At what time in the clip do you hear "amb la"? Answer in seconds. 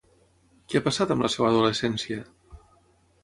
1.15-1.29